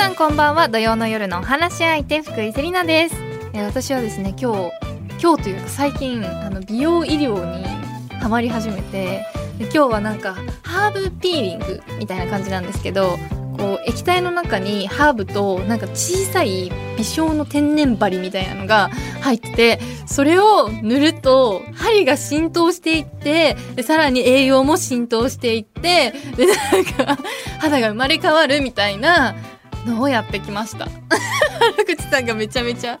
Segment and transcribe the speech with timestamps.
[0.00, 0.70] さんこんばんは。
[0.70, 3.16] 土曜の夜のお話し相手福井セリナです。
[3.52, 4.72] えー私はですね今日
[5.22, 7.66] 今日というか最近あの美容医療に
[8.14, 9.26] ハマり始めて
[9.58, 13.18] で今日はなんかハーブピーリングみたいな感じなんですけど
[13.58, 18.88] こう液体の中にハーブとなんか小さい微小の天然針みたいなのが
[19.20, 27.22] 入っててそれを塗ると針が浸透していってでさらに栄養も浸透していってでなんか
[27.58, 29.36] 肌が生まれ変わるみたいな
[29.86, 30.88] のをやってきました。
[31.76, 32.98] 原口さんがめちゃめちゃ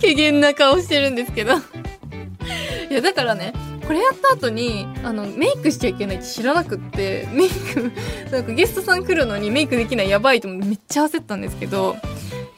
[0.00, 1.54] 怪げな顔してるんですけど。
[1.54, 3.52] いやだからね
[3.86, 7.92] これやった後にあのメイクしちゃいけないって知らなくってメイク
[8.30, 11.96] なんかゲストさん来るのにメイクできないやばいと思ってめっちゃ焦ったんですけど。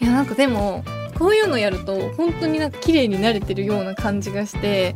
[0.01, 0.85] いやなんかでも
[1.19, 4.95] こういうのやると本当になんか綺麗になれてるような感じがして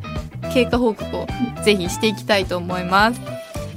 [0.55, 1.27] 経過報告を
[1.65, 3.21] ぜひしていきたいと思います。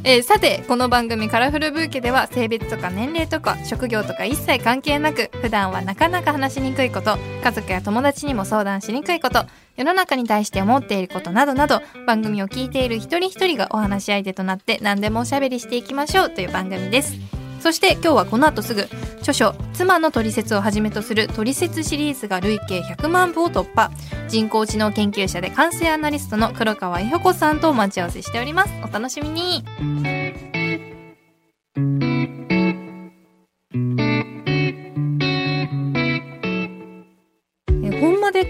[0.07, 9.45] えーさてこの番組「カラフルブーケ」では性別とか年齢とか職業とか一切関係なく普段はなかなか話しにくいこと家族や友達にも相談しにくいこと
[9.75, 17.34] 世の中に対して思っていることなどなど番組を聞いている一人一人がお話し相手となって何でもおしゃべりしていきましょうという番組です。
[17.65, 18.87] そして今日はこの後すぐ
[19.21, 23.89] 著書「妻のトリセツ」をはじめとするトリセツシリーズが累計100万部を突破。
[24.27, 28.69] 人工知能研究者で感性アナリストの黒川伊保子さんとお待ち合わせしております。
[28.87, 29.65] お楽しみに。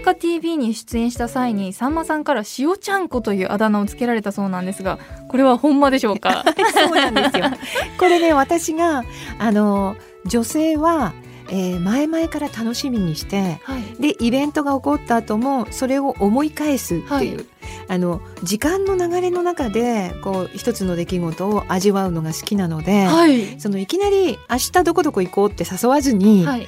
[0.06, 6.44] ほんまでっか TV に出演した際にさんまさんから塩ちゃんこというあだ名をつけられたそうなんですがこれはほんまでしょうか？
[6.74, 7.44] そうなんですよ。
[7.98, 9.04] これね私が
[9.38, 9.96] あの
[10.26, 11.12] 女性は、
[11.48, 14.02] えー前々から楽しみにしてはい。
[14.02, 17.46] でイベントが起こった後もそれを思い返すっていう、はい。
[17.88, 23.60] あの時間の流れの中でこう一つの出来事を味わうのが好きなので、はい。
[23.60, 26.66] そのいきなり明日どこどこ行こうって誘わずに、はい。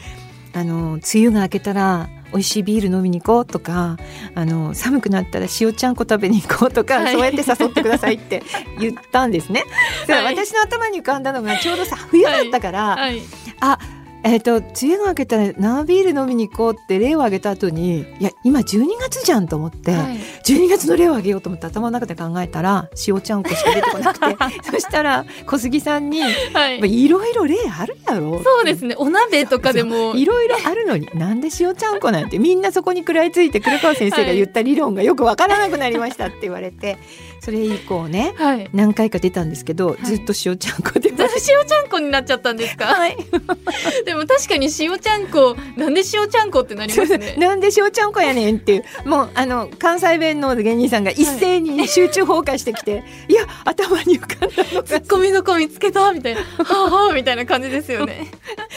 [0.55, 3.97] あの梅雨が明けたら美味しいビール飲みに行こうとか
[4.35, 7.13] あの寒くなったら塩ちゃんこ食べに行こうとか、はい。
[7.15, 8.43] そうやって誘ってくださいって
[8.79, 9.65] 言ったんですね。
[10.07, 10.37] はい。
[10.37, 13.21] 私の頭に浮かんだのがちょうどさ冬だったから、はい。
[13.61, 13.79] あ
[14.25, 20.17] えっ、と梅雨が明けたら生ビール飲みに行こうって例を挙げた後にいや今12月じゃんと思って、はい。
[20.45, 24.37] 12月の例を挙げようと思って頭の中で考えたら塩ちゃんこしか出てこなくて
[24.71, 26.29] そしたら小杉さんには
[26.71, 27.05] い。
[27.05, 28.95] いろいろ例あるやろそうですね。
[28.99, 30.15] お鍋とかでも。
[30.15, 36.99] いろいろあるのになんで塩ちゃんこなんてみんなそこに食らいついて黒川先生が言った理論がよくわからなくなりましたって言われて
[37.41, 38.69] それ以降ねはい。
[38.73, 40.05] 何回か出たんですけど、い。
[40.05, 43.17] ずっと塩ちゃんこでなんで塩ちゃんこになっちゃったんですか、はい、
[44.05, 47.37] でも確かに塩ちゃんこなんで塩ちゃんこってなりますね。
[47.39, 48.85] なんで塩ちゃんこやねんっていう。
[49.09, 54.83] もうあの関西弁の芸人さんが一斉に集中放火してきて、 い、や頭に浮かんだのが。
[54.83, 58.29] ツッコミどこ見つけたみたいなはあはあみたいな感じですよね。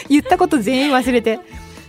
[0.10, 1.40] 言ったこと全員忘れて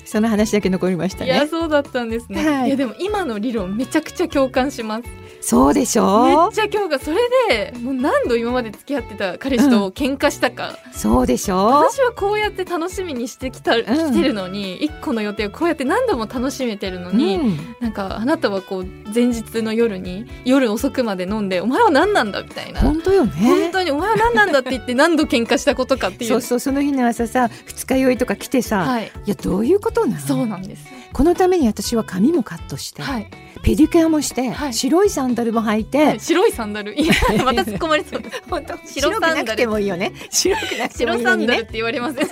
[0.05, 2.67] その話だけ残りましたいやねそうだったんですね、はい。
[2.69, 5.05] い、やでも今の理論めちゃくちゃ共感します
[5.43, 11.57] そうでしめっょちゃ共感それでもう何度今まで付き合ってた彼氏と喧嘩したか、そうでしょ？
[11.67, 17.59] 私はこうやって楽しみにしてきた、来てるのに一個の予定をこうやって何度も楽しめてるのに、うん。
[17.81, 22.81] なんかあなたはこう前日の夜に夜遅くまで飲んでお前は何なんだみたいな。
[22.81, 23.33] 本当よね。
[23.33, 26.31] 本当にお前は何なんだって言って何度喧嘩したことかっていう。
[26.31, 29.13] そうそうその日の朝さ二日酔いとか来てさ、はい。
[29.27, 30.21] い、やどういうことなの？
[30.21, 33.31] そうなんですこのために私は髪もカットして、はい、
[33.63, 34.75] ペディキュアもして、はい。
[34.75, 36.21] 白いサンダルも履いて、はい。
[36.21, 36.95] 白いサンダル。
[36.95, 37.15] いや
[37.45, 38.23] また突っ込まれそう。
[38.51, 40.13] 本当白サンダル白くなくてもいいよね。
[40.31, 42.27] 白くなくても白いいのにねサンダルって言われますね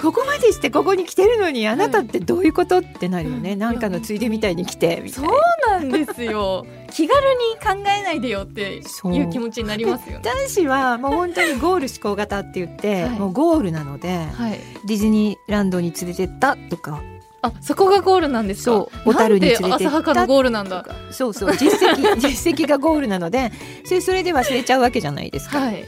[0.00, 3.58] ここまでしてここに来てるのにあなたってどういうことってなるよね、うん。
[3.58, 6.66] なんかのついでみたいに来てそうななんですよ。
[6.90, 8.82] 気軽に考えないでよっていう。
[9.30, 10.24] 気持ちになりますよね。
[10.24, 13.10] 男子はもう本当にゴール思考型って言って、はい。
[13.10, 14.60] もうゴールなので、はい。
[14.86, 17.02] ディズニーランドに連れてったとか
[17.46, 18.70] あそこがゴールなんですか？
[18.72, 18.98] そう。
[19.04, 20.14] 小樽に連れて浅はか。
[20.14, 20.86] のゴールなんだ？
[21.10, 21.56] そうそう。
[21.56, 23.52] 実績 実績がゴールなので
[23.84, 25.84] それそれで忘れちゃうわけじゃないですか、はい。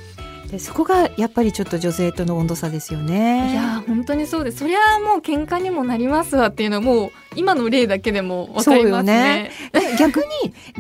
[0.51, 3.53] でそこがやっぱりちょっと女性との温度差ですよね。
[3.53, 4.59] いやー本当にそうです。
[4.59, 9.51] そりゃあもう喧嘩にもなりますわっていうのはもう今の例だけでもわかりますね。
[9.73, 10.25] で逆に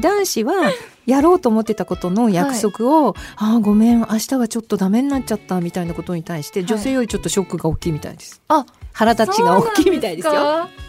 [0.00, 0.54] 男子は
[1.04, 6.66] やろうと思ってたことの約束を、ああごめん明日はちょっとダメになっちゃったみたいなことに対して、はい。
[6.66, 8.40] 女性よりちょっとショックが大きいみたいです。
[8.48, 8.64] あ
[8.98, 10.32] 腹立ちが大きいみたいですよ。
[10.32, 10.88] そうなんですか？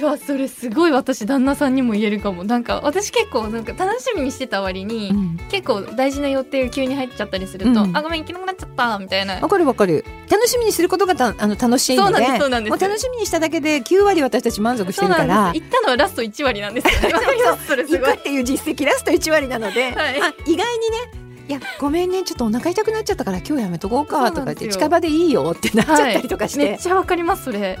[0.00, 2.42] うわそれすごい私旦那さんにも言えるかも。
[2.42, 5.36] なんか私結構なんか楽しみにしてた割に、うん。
[5.50, 7.94] 結構大事な予定が急に入っちゃったりすると、うん。
[7.94, 9.34] あごめん行けなくなっちゃったみたいな。
[9.34, 10.02] わかるわかる。
[10.30, 15.48] 楽しみにすることがたあの楽しいのでそうなんです楽しみにしただけで9割私たち満足してるから。
[15.54, 16.92] 行ったのはラスト1割なんですよ
[17.60, 18.08] す それすごい。
[18.08, 20.20] 行くっていう実績ラスト1割なので、はい。
[20.22, 27.78] あ意外にねいやごめんねちょっとお腹痛くなっちゃったから今日やめとこうかとか言って近場でいいよってなっちゃったりとかして、めっちゃわかりますそれ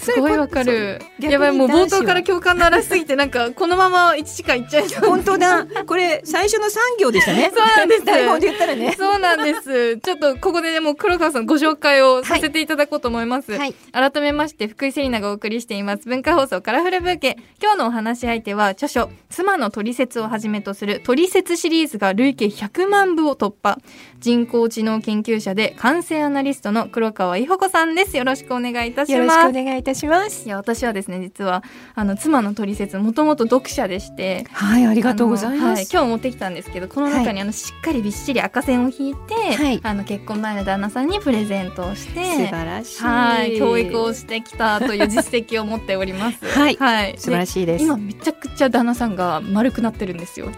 [0.00, 9.98] すごいわかるやばいもう冒頭から共感の嵐すぎてなんかこのまま1時間いっちゃいそう本当だこれ最初の3行でしたね そうなんです台本で言ったらねそうなんです。
[9.98, 13.52] ちょっとここでね、もう黒川さんご紹介をさせていただこうと思います。
[13.52, 16.06] はい改めまして、福井セリナがお送りしています。
[16.06, 17.38] 文化放送カラフルブーケ。
[17.62, 23.78] 今日のお話し相手は、著書、妻のトリセツをはじめとするトリセツシリーズが累計100万部を突破。
[24.20, 28.16] 人工知能研究者で完成アナリストの黒川伊保子さんです。
[28.16, 29.52] よろしくお願いいたしよろします。
[29.52, 31.62] くお願いいたしますいや、私はですね、実は、
[31.94, 46.44] あの、妻のトリセツ、もともと読者でして、はいありがとうございあのはい、ます、今日持ってきたんですけどこの中にあのしっかりびっしり赤線を引いて、はいあの結婚前の旦那さんにプレゼントをして素晴らしいはい教育をしてきたという実績を持っております。
[46.44, 50.48] はいはい、素晴らいしいです今めちゃくちゃ旦那さんが丸くなってるんですよ。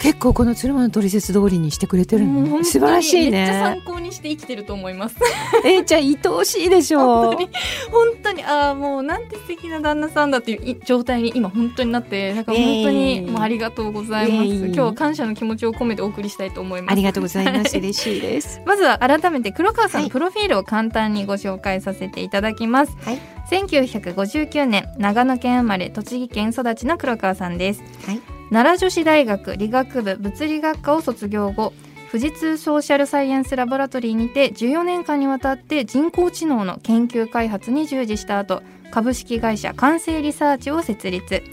[0.00, 5.16] 結構この鶴間の取説通りにしてくれてるの素晴らしいめっちゃ参ね考にして生きてると思います。
[5.62, 7.02] えー、ちゃん愛おしいでしょう。
[7.02, 7.48] 本当に
[7.90, 13.30] 本当にああもうなんて素敵な旦那さんだっていうい状態に今本当になってなんか本当えにー。
[13.30, 14.48] もうありがとうございます。
[14.48, 14.66] えー。
[14.66, 16.92] 今日は感謝の気持ちを込めてお送りしたいと思います。
[16.92, 17.76] ありがとうございます。
[17.76, 18.62] 嬉しいです。
[18.64, 23.18] まずは改めて黒川さんのはいプロフィールを簡単にご紹介させていただきます、はい。
[23.50, 31.72] 1959年長野県生まれ栃木県育ちの黒川さんです、はい奈良女子大学理学部物理学科を卒業後
[32.10, 41.44] 富士通ソーシャルサイエンスラボラトリーにて14年間にわたって人工知能の研究開発に従事した後株式会社完成リサーチを設立。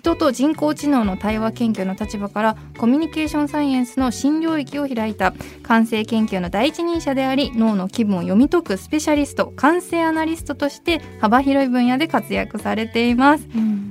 [0.00, 13.44] 人と人工知能の対話研究の立場からコミュニケーションサイエンスの新領域を開いた完成研究の第一人者であり脳の気分を読み解くスペシャリスト完成アナリストとして幅広い分野で活躍されています。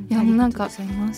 [0.09, 0.69] いやもうなんか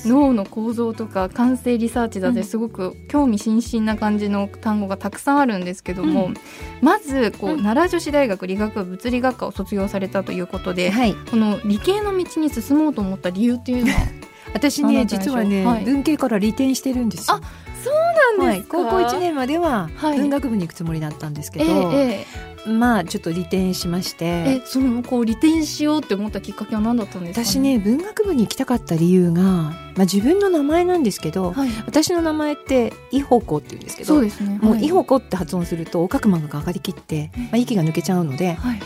[0.04, 6.34] 脳の構造とか完成リサーチだってすごく興味津々な感じの単語がたくさんあるんですけども、うん。
[6.82, 7.64] まずこう、うん。
[7.64, 11.16] 奈良女子大学理学部物理学科を卒業されたということで、はい。
[11.30, 13.98] この理系の道に進もうと思った理由っていうのは？
[14.54, 15.86] 私ね実はね、はい。
[15.86, 17.36] 文系から利転してるんですよ。
[17.36, 17.42] あ
[17.84, 17.94] そう
[18.40, 20.18] なんはい、ですか、高校1年までははい。
[20.18, 22.26] 文学部に行くつもりだったんですけえど、え
[22.68, 24.26] まあちょっと利転しまして。
[24.26, 31.70] えそのこう利転しようって思ったきっかけは何だったんですか、私ね文学部に行きたかった理由が、まあ、自分の名前なんですけど、はい。
[31.88, 38.80] 私の名前ってイホコって言うんですけどそうですねもうはいイホコって発音すると横隔膜が上がりきって、まあ、息が抜けちゃうのではい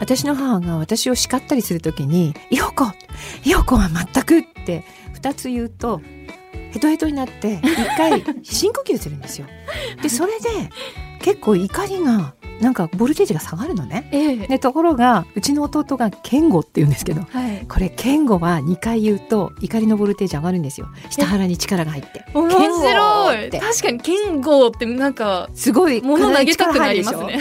[0.00, 2.86] 私の母が私を叱ったりするときに「イホコ
[3.44, 4.84] イホコは全く」って
[5.20, 6.00] 2つ言うと
[6.72, 9.46] ヘトヘトになって一回深呼吸するんですよ。
[10.02, 10.48] でそれで
[11.20, 14.08] 結構怒りがなんかボルテージが下がるのね。
[14.12, 14.36] ええ。
[14.36, 17.66] でところがうちの弟が健吾って言うんですけどはい。
[17.66, 20.88] これ健吾は2回言うと怒りのボルテージ上がるんですよ。
[21.10, 22.24] 下腹に力が入って。
[22.34, 23.50] 面白い。
[23.50, 27.40] 確かに剣豪ってなんかすごい物投げたくなりますね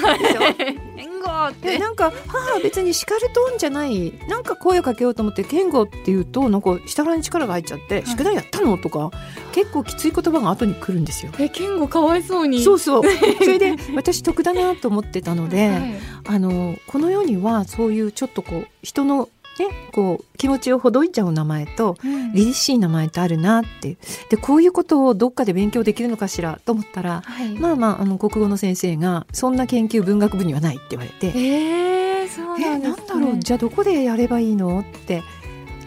[1.29, 1.71] 体に力入るでしょ剣豪って。
[1.71, 4.13] でなんか母は別に叱るトーンじゃない。
[4.27, 9.11] なんか声をかけようと思って「健吾」って言うとなんか下腹に力が入っちゃって「宿題やったの?」とか
[9.51, 11.31] 結構きつい言葉が後に来るんですよ。
[11.39, 12.61] え剣豪かわいそうに。
[12.63, 13.03] そうそう。
[13.39, 15.99] それで私得だなと思ってたので、はい。
[16.27, 19.29] あのこの世にはそういうちょっとこう人の
[19.59, 23.97] ねこう気持ちをほどいちゃう名前と凛々しい名前ってあるなって。
[24.29, 27.49] でこういうことをどっかで勉強できるのかしらと思ったらはい。
[27.59, 31.27] まあまああの国語の先生がそんな研究文学部にはないって言われて。
[31.27, 35.23] えー、そうえなんね、なんだろうじゃあどこでやればいいのって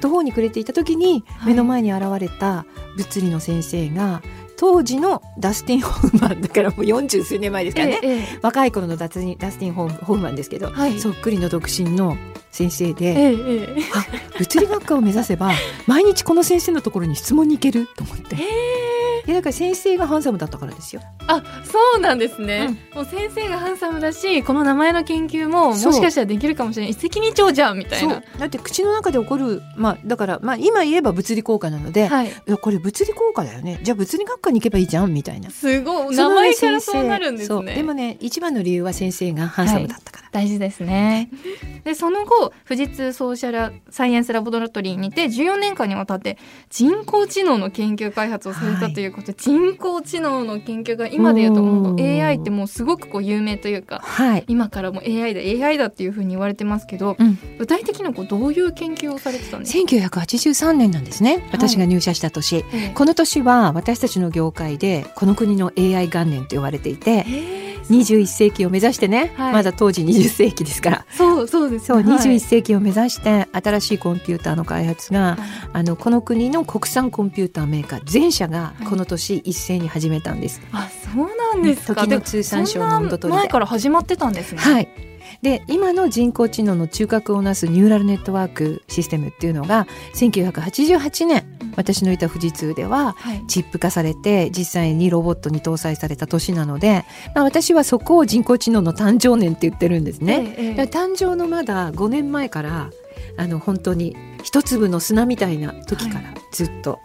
[0.01, 1.53] 途方に暮れていた時にはい。
[1.53, 2.67] 目の前に現れた
[2.97, 4.23] 物理の先生が
[4.57, 10.99] 当時のダスティン・ホフマンだからもう40数年前ですからね、えええ若い頃のダスティンダスティンホフホフマンですけど、はい。
[10.99, 12.17] そっくりの独身の
[12.51, 13.67] 先生えで、ええ。
[14.39, 15.53] 物理学科を目指せば
[15.87, 18.37] 毎日この先生のところに質問に行けると思って。
[18.37, 18.39] い
[19.27, 21.03] やだから先生がハンサムだったからですよ。
[21.29, 26.93] あそうなんですね、もう先生がハンサムだしこの名前の研究ももしかしたらできるかもしれない。
[26.93, 28.09] 一石二鳥じゃんみたいそう。
[28.09, 32.29] なだって口の中で起こるまあだからまあ今言えば物理効果なので、はい。
[32.29, 33.81] いやこれ物理効果だよね。
[33.83, 35.51] じゃあ物理学科に行けばいいじゃんみたいな。
[35.51, 36.17] すごい。
[36.17, 37.75] 名前からそうなるんですね。
[37.75, 41.31] でもね一番の理由は先生がハンサムだったから、大事ですね。
[41.85, 46.39] でその後富士通ソーシャルサイエンスラボラトリーにて14年間にわたって
[46.71, 52.01] 人工知能の研究開発をされたということで、人工知能の研究が今で言うともううん。
[52.01, 54.45] AI ってもうすごくこう有名というかはい。
[54.49, 57.39] 今からも AI だ AI だっていうふうに言われてますけど、うん。
[57.59, 61.49] 具体的にこうどういう研究をされてたんですか、1983年なんですね。
[61.53, 62.93] 私が入社した年、ええ。
[62.95, 67.69] この年は私たちの業界でこの国の AI 元年と言われていてえ。
[67.69, 69.53] ー21世紀を目指してね、はい。
[69.53, 71.07] まだ当時20世紀ですから。
[71.11, 71.87] そうそうです。
[71.87, 72.19] そう、ねはい。
[72.19, 75.39] 21世紀を目指して新しいコンピューターの開発がはい。
[75.75, 80.61] あのこの国の国産コンピューターメーカー全社がこの年一斉に始めたんです。
[80.73, 82.03] あそそうなんですか。
[82.03, 83.43] 時の通産省の温度取りで。
[83.45, 84.61] 前から始まってたんですね。
[84.61, 84.89] はい。
[85.43, 91.45] で今の人工知能の中核をなすニューラルネットワークシステムっていうのが1988年
[91.77, 100.55] 私のいた富士通でははいチップ化されて実際にロボットに搭載された年なので、まあ、私はそこを人工知能の誕生年って言ってるんですね。
[100.57, 102.91] ええ誕生のまだ5年前から
[103.37, 106.99] あの本当に一粒の砂みたいな時からずっと、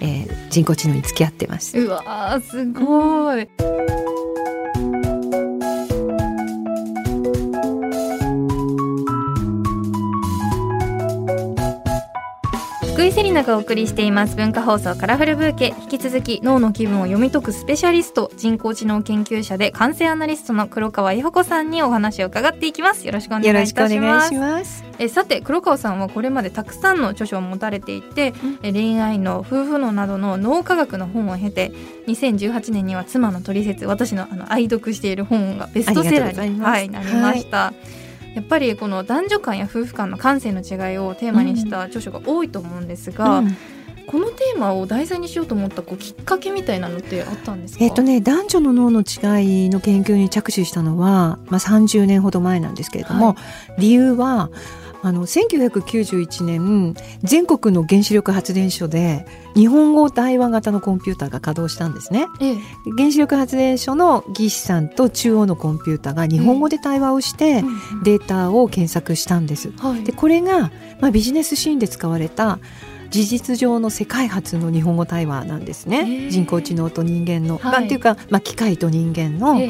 [0.00, 1.78] えー人工知能に付き合ってます。
[1.78, 3.48] うわーすごい、
[12.98, 15.72] 福井セリナがお送りしています文化放送カラフルブーケ。
[15.82, 23.06] 引き続き脳の気分を読み解くスペシャリスト人工知能研究者で感性アナリストの黒川伊保子さんにお話を伺っていきます。
[23.06, 23.94] よろしくお願いいたし
[24.34, 24.84] ます。
[24.98, 28.58] えさて黒川さんはこれまでたくさんの著書を持たれていて、うん。
[28.64, 31.70] え恋愛の夫婦のなどの脳科学の本を経て
[32.08, 37.72] 2018年には妻の取説私のあの愛読している本がベストセラーに、はい、なりました、
[38.38, 43.56] やっぱりこの男女間や夫婦間の感性の違いをテーマにした著書が多いと思うんですが、うん。
[44.06, 47.84] このテーマを題材にしようと思ったこうきっかけみたいなのってあったんですか？
[47.84, 53.36] えっとね、男女の脳の違いの研究に着手したのは、まあ、30年ほど前なんですけれども、は
[53.76, 53.80] い。
[53.80, 54.50] 理由は
[55.02, 62.26] あの1991年全国の原子力発電所で日本語対話型のコンピューターが稼働したんですね。
[62.40, 62.56] ええ。
[62.96, 68.02] 原子力発電所の技師さんと中央のコンピューターが日本語で対話をしてうん。
[68.02, 69.72] データを検索したんです。
[69.78, 70.04] はい。
[70.04, 72.58] でこれが、まあ、ビジネスシーンで使われた
[73.10, 76.28] 事実上の世界初の日本語対話なんですね。
[76.30, 77.72] 人工知能と人間の、はい。
[77.72, 79.60] なんていうか、まあ、機械と人間の,、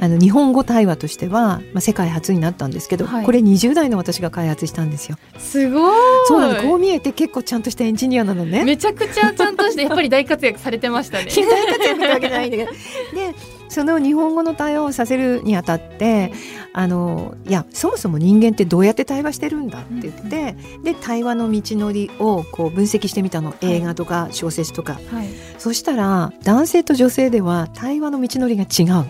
[0.00, 3.24] あの日本語対話としては、まあ、世界初になったんですけど、はい。
[3.24, 5.16] これ20代の私が開発したんですよ。
[5.38, 5.96] すごい。
[6.26, 6.62] そうなの。
[6.62, 8.64] こう見えて結構ちゃんとしたエンジニアなのね。
[8.64, 11.24] めちゃくちゃちゃんとしてやっぱり大活躍されてましたね。
[11.32, 12.70] 大活躍ってわけじゃないんだけど。
[12.72, 13.34] で
[13.72, 16.32] その日本語の対話をさせるにあたって
[16.72, 23.54] あのいやそもそも人間ってどうやって対話してるんだって言って、で対話の道のりをこう分析してみたの。
[23.62, 25.28] 映画とか小説とか、はい。
[25.58, 29.06] そしたら男性と女性では対話の道のりが違う、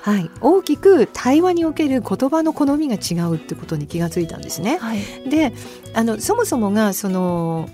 [0.00, 4.78] はい、大きく対話における言葉の好みが違うってことに気がついたんですね。
[4.78, 5.00] はい。
[5.28, 5.52] で
[5.94, 7.68] あのそもそもがその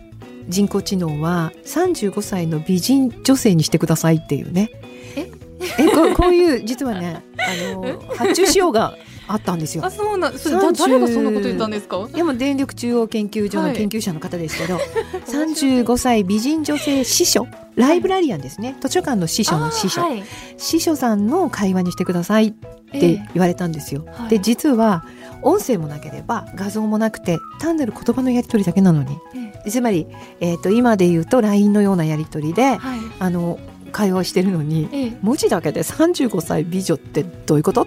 [0.48, 4.70] 人工知能は35歳の美人女性にしてくださいっていうね。
[5.16, 5.30] え？
[5.78, 8.94] えここういう実はねあの発注仕様が
[9.28, 9.90] あったんですよあ、。
[9.90, 10.38] そうなん。
[10.38, 12.08] それだ30誰がそんなこと言ったんですか？
[12.08, 14.78] でも電力中央研究所のはい研究者の方ですけど、
[15.30, 20.24] 35歳美人女性司書ライブラリアンですね図書館の司書の司書、はい。
[20.56, 22.52] 司書さんの会話にしてくださいっ
[22.90, 24.04] て言われたんですよ。
[24.12, 25.04] はいで実は
[25.42, 29.16] 音声もなければ画像もなくて単なる言葉のやり取りだけなのに
[29.64, 30.06] えつまり、
[30.40, 33.00] えー、と今で言うと LINE のようなやり取りで、はい。
[33.18, 33.58] あの
[33.90, 35.16] 会話をしてるのにええ。
[35.22, 37.82] 文字だけで35歳美女ってどういうこと？
[37.82, 37.86] っ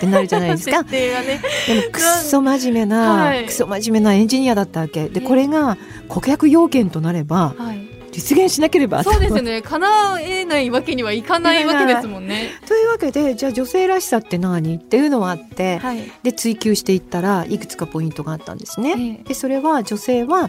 [0.00, 0.90] てなるじゃないですか ね。
[0.90, 5.76] でもくっそ真面目な、はいくそ真面目なエンジニアだったわけでえこれが
[6.08, 7.84] 顧客要件となればはい。
[8.12, 9.60] 実現しなければそうですよね。
[9.60, 12.50] 叶えないわけにはいかないわけですもんね。
[12.68, 14.76] というわけでじゃあ女性らしさって何？
[14.76, 16.12] っていうのはあってはい。
[16.22, 18.94] で追求していったらいくつかポイントがあったんですね。
[18.96, 20.48] ええでそれは女性は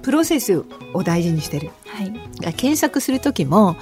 [0.00, 2.54] プロセスを大事にしてるはい。
[2.54, 3.76] 検索する時も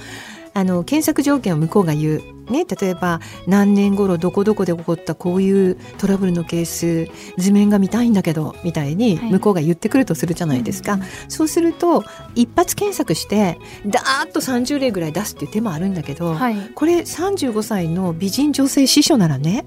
[0.53, 9.31] あの検索条件を向こうが言う、ね、例えば何年頃どこどこで起こったこういうトラブルのケース図面が見たいんだけどみたいにはい。
[9.31, 12.03] 向こうが言ってくるとするじゃないですか、うんそうすると
[12.35, 16.55] 一発検索してダーッと30例ぐらい出すっていう手もあるんだけど、はい。
[16.75, 19.65] これ35歳の美人女性司書ならね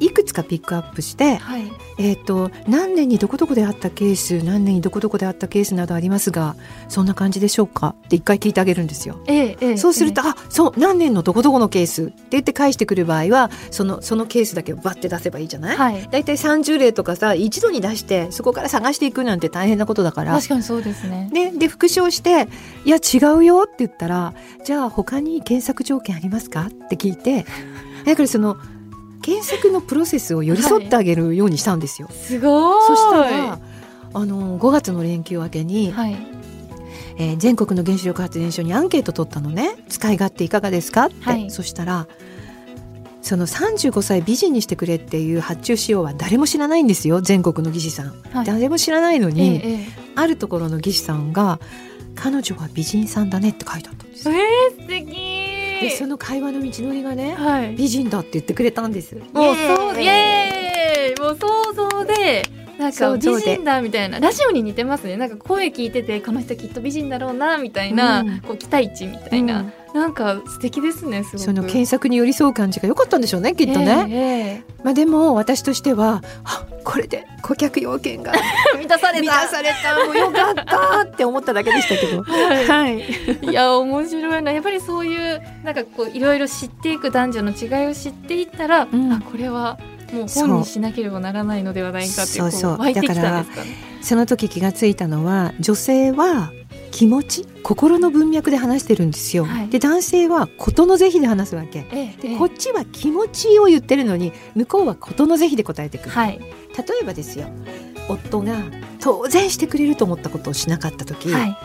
[0.00, 1.70] いくつかピックアップして、はい。
[1.98, 6.56] えー、と何年にどこどこであったケース何年にどこどこであったケースなどありますが
[6.88, 7.94] そんな感じでしょうか？
[8.06, 9.20] って一回聞いてあげるんですよ。
[9.26, 9.58] ええ。
[9.60, 9.76] ええ。
[9.76, 12.04] そうすると、あそう何年のどこどこのケース？
[12.04, 16.08] って言って返してくる場合はそのそのケースだけをバッて出せばいいじゃない、はい。
[16.10, 21.28] だいたい30例とかさ一度に出してそこから探していくなんて大変なことだから確かにそうですね。
[21.32, 22.48] でで復唱して
[22.86, 24.32] 「いや違うよ」って言ったら
[24.64, 27.44] 「じゃあ他に検索条件ありますか?」って聞いて
[28.06, 28.56] だからその
[29.22, 32.08] 検索のプロセスを寄り添ってあげるようにしたんですよ。
[32.12, 32.86] すごい。
[32.86, 33.58] そしたら
[34.12, 36.16] あの5月の連休明けに、はい。
[37.18, 41.06] えー全国の原子力発電所にアンケート取ったのね使い勝手いかがですか？
[41.06, 42.06] って、はいそしたら
[43.22, 48.46] その35歳美人にしてくれっていう発注仕様は誰も知らないんですよ全国の技師さん、はい。
[48.46, 49.70] 誰も知らないのえに、え。
[49.72, 49.86] え
[50.16, 51.60] あるところの技師さんが
[52.16, 54.28] 「彼女は美人さんだね」って書いてあったんです。
[54.30, 55.49] えー、素敵。
[55.80, 57.74] でその会話の道のりがねはい。
[57.74, 59.14] 美人だって言ってくれたんです。
[59.32, 61.20] もうそうイエーイ。
[61.20, 62.42] もう想像で
[62.78, 64.20] なんか美人だみたいな。
[64.20, 65.16] ラジオに似てますね。
[65.16, 68.40] なんか声聞いててこの人きっと美人だろうなみたいな、うん。
[68.40, 74.16] こう期待値みたいな、うんなんか素敵ですねその検索に寄り添う感じが良かったんでしょうねきっとね、え
[74.66, 78.38] えまあでも私としてはあこれで顧客要件がえ
[78.74, 80.04] え満たされ満たたされた。
[80.04, 82.22] もうよかったって思っただけでしたけど。
[82.22, 82.66] はい。
[82.66, 83.04] はい。
[83.42, 84.52] いや面白いな。
[84.52, 89.12] やっぱりそういうなんかこういろいろ知っていく男女の違いを知っていったら、うん。
[89.12, 89.78] あこれは
[90.12, 92.78] もう本にしなければならないのではないかっていうそうそう。
[92.78, 93.76] 湧いてきたんですかね。
[94.02, 96.50] その時気がついたのは女性は
[96.90, 99.68] 気持ち心の文脈で話してるんですよ、はい。
[99.68, 101.86] で男性は事の是非で話すわけ。
[101.92, 106.38] ええでこっちは気持ちを言ってるのに向こうは事の是非で答えてくる、はい。
[106.38, 106.46] 例
[107.02, 107.48] えばですよ。
[108.08, 108.56] 夫が
[109.00, 111.56] 当然してくれると思ったことをしなかった時、はい。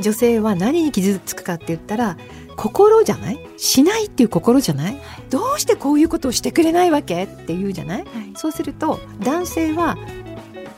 [0.00, 2.16] 女性は何に傷つくかって言ったら
[2.56, 3.40] 心じゃない？
[3.56, 4.96] しないっていう心じゃない、
[5.30, 7.24] どうしてこういうことをしてくれないわけ？
[7.24, 8.04] って言うじゃない？
[8.04, 8.08] はい。
[8.36, 9.96] そうすると男性は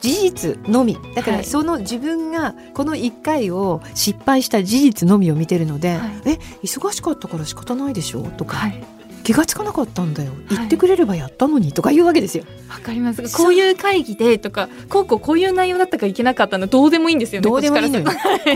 [0.02, 0.98] 事実のみ。
[1.14, 1.38] だかはい。
[1.40, 6.10] らその自分がこの1回を失敗した事実のみを見てるので「はい。
[6.26, 8.84] え忙しかったから仕方ないでしょ」とか、はい
[9.22, 10.32] 気がつかなかったんだよ。
[10.50, 10.54] い。
[10.56, 12.44] 言ってくれればやったのに」とか言うわけですよ。
[12.68, 13.22] わかります。
[13.36, 18.04] こういう会議でとかこうこうこういう内容だったからいけなかったのどうでもいいんですよねどうでもいいのよ。
[18.04, 18.14] こっ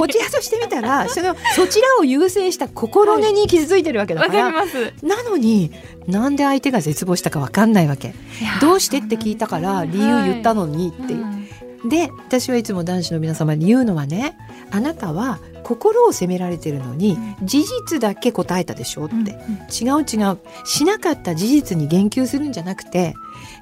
[0.09, 0.43] ちからと。
[0.47, 4.93] してみたらそのそちらを優先した心根に傷ついてるわけだから、かります。
[5.03, 5.71] なのに
[6.07, 8.15] なんで相手が絶望したか分かんないわけ。
[8.61, 11.21] どうしてって聞いたから理由言ったのにっていう。
[11.21, 11.47] うん。
[11.89, 14.37] で私はいつも男子の皆様に言うのはね
[14.71, 19.37] あなたは心を責められてるのに事実だけ答えたでしょって、うんうん
[19.69, 20.39] 違う違う。
[20.65, 23.15] しなかった事実に言及するんじゃなくて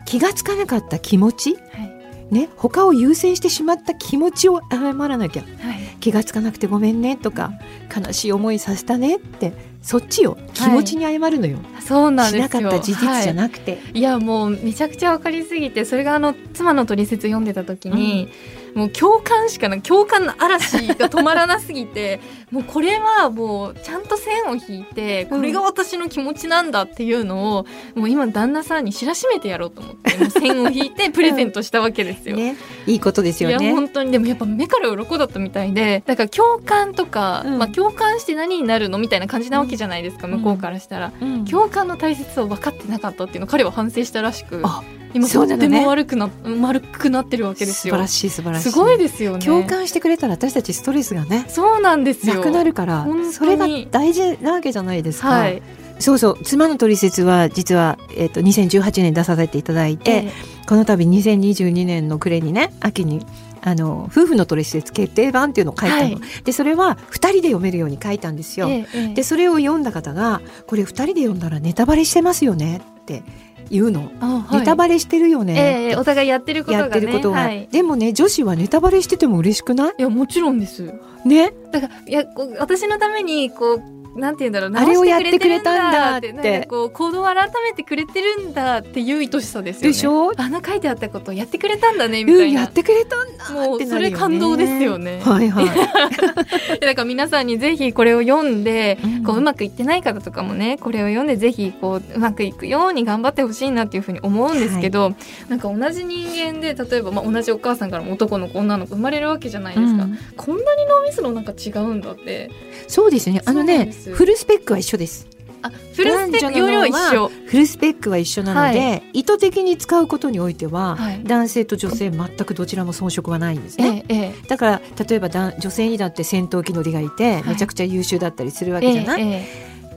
[0.05, 2.35] 気がつかなかった気持ちはい。
[2.35, 5.43] ね他を優先してしまった気持ちを謝らなきゃ。
[5.43, 5.97] はい。
[6.01, 7.53] 気がつかなくてごめんねとか
[7.95, 12.49] 悲しい思いさせたねってそっちを気持ちに謝るのよ、そうなんですよ。
[12.49, 14.01] しなかった事実じゃはいなくて、い。
[14.01, 18.29] やもうめちゃくちゃ分かりすぎてそれがあの妻の取説読んでた時に、
[18.75, 32.37] もう共感しかな共感の嵐が止まらなすぎて もうこれはもうちゃんと線を引いてこれが私の気持ちなんだっていうのをもう今旦那さんに知らしめてやろうと思ってもう線を引いてプレゼントしたわけですよ。
[32.37, 32.57] ね。
[32.87, 37.59] いいことですいやよね本当にでもやっぱ目から鱗だったみたいでだから共感とか、うん。
[37.59, 41.45] まあ、共感して何になるのみたいな感じなわけじゃないですか、うん向こうからしたら、うん。
[41.45, 44.61] 共感の大切さを分かってなかったっていうのを彼は反省したらしく。
[44.65, 44.83] あ
[45.15, 47.95] 今とっても悪くな丸くなってるわけですよ。
[47.95, 48.71] 素晴らしい素晴らしい。
[48.71, 49.47] すごいですよね。
[49.47, 52.35] 共感してくれたら私たちストレスがねそうなんですよ。
[52.35, 55.63] なくなるからそれが大事なわけじゃないですか、はい。
[56.01, 60.33] そうそう妻の取説は実は、えっと2018年出させていただいて、え
[60.67, 63.25] この度2022年の暮れにね秋に
[63.63, 66.19] あの夫婦の取説決定版っていうのを書いたの、はい。
[66.43, 73.23] でそれは2人で読めるように書いたんですよ、えええでそれを読んだ方がこれ2人で読んだらネタバレしてますよねって
[73.71, 74.61] 言うの、あはい。
[74.61, 75.89] ネタバレしてるよね。
[75.89, 79.95] ええお互いやってることがねやってることが、はい、でもね女子はネタバレしてても嬉しくない？
[79.99, 80.93] いやもちろんです。
[81.25, 81.53] ね？
[81.73, 82.25] だからいや
[82.59, 83.83] 私のためにこう
[84.15, 86.67] なんて言うんだろうあれをやってくれたんだって。
[86.69, 89.89] こう行動を改めてくれてるんだっていう愛しさですよね。
[89.89, 90.33] でしょ？
[90.37, 95.21] あの書いてあったことをやってくれたんだねみうんたいな、やってくれたんだもうそれ感動ですよね。
[95.25, 95.67] はいはい、
[96.81, 99.25] だから皆さんにぜひこれを読んで、うん。
[99.25, 105.15] こううまくいってない方とかもねこれを読んでぜひこううまくいくように頑張ってほしいなっていうふうに思うんですけど、
[105.49, 110.19] なんか同じ人間で例えば、まあ、同じお母さんからも男の子女の子生まれるわけじゃないですか、うん。
[110.37, 112.51] こんなに脳みそのなんか違うんだって。
[112.87, 113.41] そうですね。
[113.45, 114.15] あのねです。
[114.15, 115.27] フルスペックは一緒です。
[115.63, 117.29] あフルスペック容量一緒。
[117.29, 121.25] フルスペックは一緒なので、は意図的に使うことにおいては、はい。
[121.25, 127.45] 男性と女性全くどちらも遜色はないんですね、えええだから例えばだ女性にだって戦闘機乗りがいて、はい。
[127.45, 129.47] めちゃくちゃ優秀だったりするわえけじゃない、え。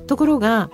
[0.08, 0.70] ところが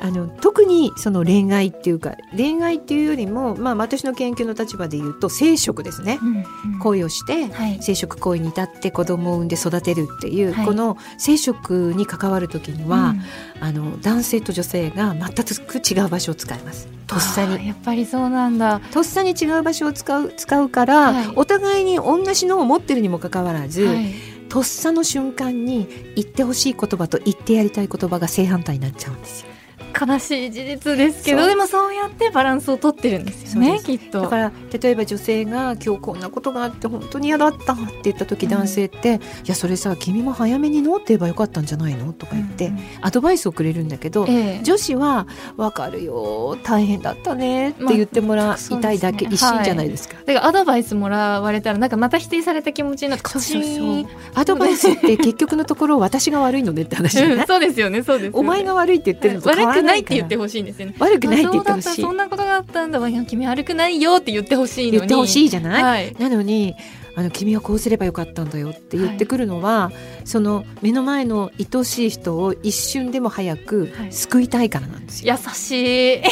[0.00, 6.18] あの特にその恋愛っていうか恋愛っていうよりも、まあ、私の研究の立場で言うと生殖ですね。
[6.22, 6.36] えうん
[6.74, 6.78] うん。
[6.78, 7.78] 恋をしてはい。
[7.80, 10.66] 生殖行為に至って子供を産んで育てるっていう、はい。
[10.66, 13.22] この生殖に関わる時には、うん。
[13.60, 15.30] あの男性と女性が全
[15.66, 16.88] く違う場所を使います。
[17.06, 17.66] とっさに。
[17.66, 18.80] やっぱりそうなんだ。
[18.92, 21.32] とっさに違う場所を使う使うから、はい。
[21.34, 24.38] お互いに同じのを持ってるにもかかわらず、はい。
[24.48, 29.57] とっさの瞬間に言ってほしい言葉と言ってやりたい言葉が正反対になっちゃうんですよ
[29.98, 34.22] 悲しい事実ですけどでもそうやってバランスをとってるんですよねきっと。
[34.22, 44.64] だから例えば女性が「今日こんなことがあって本当に嫌だった」って言った時、うん男性って「いやそれさ君も早めにノーって言えばよかったんじゃないの?」とか言って、アドバイスをくれるんだけど、ええ。
[44.64, 50.14] 女子は「分かるよ大変だったね」って言ってもらいたいだけ、まあ一心じゃないですか。
[50.24, 53.62] だからアドバイスもらわれたらなんかまた否定された気持ちになってそうそう。
[53.62, 57.36] そうアドバイスって結局のところ私が悪いのねって話じゃない？
[57.38, 58.38] うんそうですよねそうですよね。
[58.38, 60.94] お前が悪いって言ってるのと変わらないないって言ってほしいんですよね。
[60.98, 62.02] 悪くないって言ってほしい。
[62.02, 64.98] そんなことがあったんだ君悪くないよって言ってほしいのに。
[64.98, 66.14] 言ってほしいじゃない、はい。
[66.18, 66.74] なのに
[67.16, 69.90] あの君はこうすればよかったんだよって言ってくるのは、
[70.24, 75.36] その目の前の愛しい人を一瞬でも早く救いたいからなんですよ。
[75.36, 76.22] 優しい。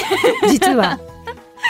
[0.48, 1.00] 実は。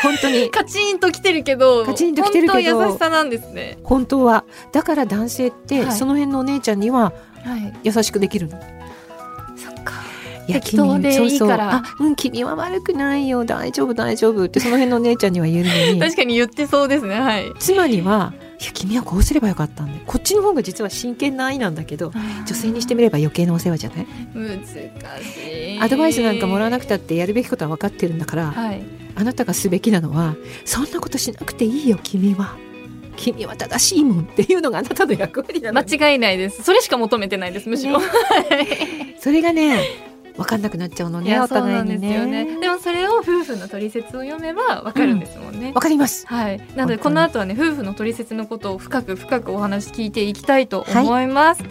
[0.03, 0.51] 本当に。
[0.51, 3.79] カチンと来てるけどカチンと来てるけど本当優しさなんですね。
[3.85, 4.45] 本当は。
[4.73, 5.97] だから男性って、はい。
[5.97, 7.73] その辺のお姉ちゃんにははい。
[7.85, 8.53] 優しくできるの。
[8.53, 8.76] そっかいや
[10.47, 11.73] 適当で君いいから。
[11.73, 12.03] そうそう。
[12.03, 13.45] あうん君は悪くないよ。
[13.45, 14.45] 大丈夫大丈夫。
[14.45, 16.01] ってその辺のお姉ちゃんには言えるのに。
[16.01, 17.53] 確かに言ってそうですねはい。
[17.59, 19.93] 妻にはいや君はこうすればよかったんだ。
[19.93, 22.13] よこっちの方が実は真剣な愛なんだけど
[22.47, 24.07] 女性にしてみれば余計なお世話じゃない？
[24.35, 25.81] 難しい。
[25.81, 28.83] アドバイスなんかもらわなくたってやるべきことは分かってるんだから、はい。
[29.15, 32.57] あなたがすべきなのはそんなことしなくていいよ君は。
[33.17, 35.87] 君は正しいもんっていうのがあなたの役割なのに。
[35.91, 36.63] 間違いないです。
[36.63, 38.07] それしか求めてないですむしろ、ね。
[39.21, 39.81] それがね
[40.37, 42.45] 分かんなくなっちゃうのねお互いにそうなんですよね。
[42.45, 46.27] ねでもそれを夫婦の取説を読めばわかるんですもんね、わかります。
[46.27, 51.63] はい、なのでこの後はね夫婦の取説のことを深く深くお話聞いていきたいと思います、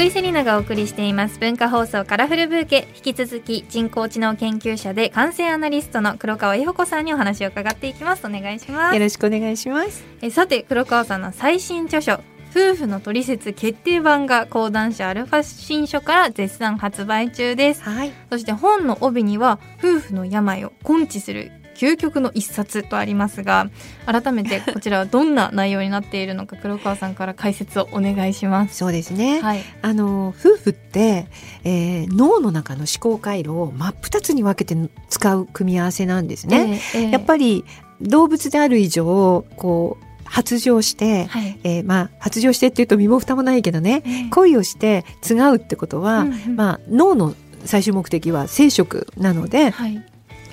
[0.00, 1.38] 福井セリナがお送りしています。
[1.38, 2.88] 文化放送カラフルブーケ。
[2.96, 8.26] 引き続き人工知能研究者で感染アナリストの黒川恵穂子さんにお話を伺っていきます。
[8.26, 8.94] お願いします。
[8.94, 10.02] よろしくお願いします。
[10.22, 12.14] えさて黒川さんの最新著書
[12.50, 17.82] 「夫婦の取説決定版」が講談社アルファ新書から絶賛発売中です。
[17.82, 18.12] はい。
[18.30, 23.70] そして本の帯には夫婦の病を根治する究極の一冊とありますが
[24.04, 28.76] 改めて こちらはどんな内容になっているのか黒川さんから解説をお願いします。
[28.76, 31.26] そうですね、はい、あの夫婦って、
[31.64, 34.76] えー脳の中の思考回路を真っ二つに分けて
[35.08, 37.10] 使う組み合わせなんですね、ええええ。
[37.12, 37.64] やっぱり
[38.02, 41.58] 動物である以上こう発情して、はい。
[41.62, 44.28] えーまあ発情してっていうと身も蓋もないけどねええ。
[44.30, 46.56] 恋をして継がうってことは、うんうん。
[46.56, 50.02] まあ脳の最終目的は生殖なのではい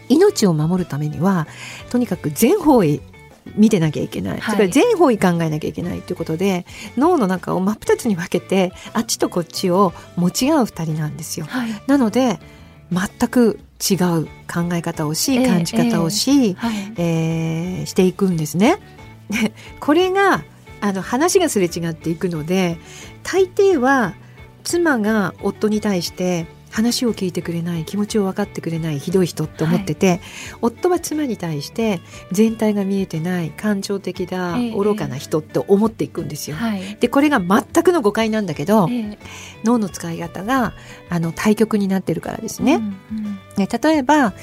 [0.09, 1.47] 命を守るためには
[1.89, 3.01] とにかく全方位
[3.55, 6.65] 見てなきゃいけない、はいそれから全方位考えなきゃいけないということで
[6.97, 11.45] 脳の中を真っ二つに分けてあっちとこっちを持ち合う二人なんですよ。
[11.47, 12.39] はいなので
[12.91, 18.79] 全く違う考え方をしええ感じ方をし、はいえーしていくんですね。
[19.29, 20.43] で これが
[20.81, 22.77] あの話がすれ違っていくので
[23.23, 24.13] 大抵は
[24.63, 30.21] 妻が夫に対して話を聞いてくれない気持ちを分かってくれないひどい人って思ってて、
[30.61, 32.01] 夫は妻に対して
[32.31, 34.71] 全体が見えてない感情的だ、ええ。
[34.71, 36.55] 愚かな人って思っていくんですよ。
[36.57, 36.97] はい。
[36.99, 39.17] でこれが全くの誤解なんだけど、ええ。
[39.63, 40.73] 脳の使い方が
[41.09, 42.75] あの対極になってるからですね。
[42.75, 43.39] うんうん。
[43.57, 44.33] ね例えば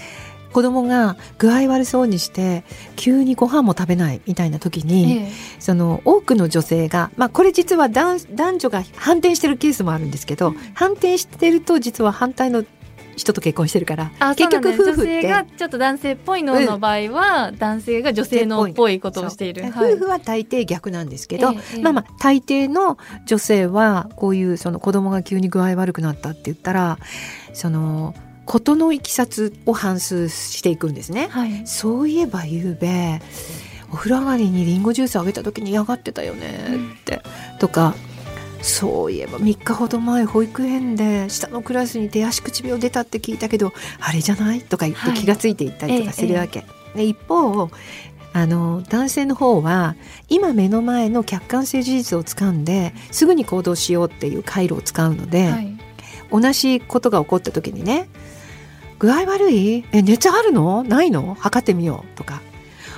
[0.54, 2.64] 子供が具合悪そうにして
[2.94, 5.30] 急にご飯も食べないみたいな時に、ええ。
[5.58, 12.64] その多くの女性が、まあ、これ実は男男女が反転してるケースもあるんですけど、反転してると実は反対の
[13.16, 14.92] 人と結婚してるからあ結局夫婦って。
[14.92, 19.62] 女性がちょっと男性っぽい脳の場合は、男性が女性脳っぽいことをしている。
[19.72, 19.94] はい。
[19.94, 21.82] 夫婦は大抵逆なんですけど、ええ。
[21.82, 26.98] まあまあ大抵の女性はこういうその子供が急に具合悪くなったって言ったら
[27.54, 28.14] その
[28.46, 31.28] 事のいきさつを反数していくんですね。
[31.30, 31.66] はい。
[31.66, 33.20] そういえば夕べ
[33.92, 36.48] お風呂上がりにリンゴジュースあげた時に嫌がってたよね
[37.00, 37.22] って、
[37.60, 37.94] とか
[38.60, 44.62] そういえば3日ほど前保育園で下のクラスに手足口病出たって聞いたけどあれじゃない？
[44.62, 45.18] とか言ってはい。
[45.18, 46.64] 気がついていったりとかするわけ。
[46.94, 47.70] で一方
[48.32, 49.94] あの男性の方は
[50.28, 55.78] 今目の前の客観性事実をつかんですぐに行動しようっていう回路を使うので、はい。
[56.32, 58.08] 同じことが起こった時にね
[58.98, 59.84] 具合悪い？
[59.92, 60.82] え熱あるの？
[60.82, 61.34] ないの？
[61.34, 62.16] 測ってみよう。
[62.16, 62.40] とか。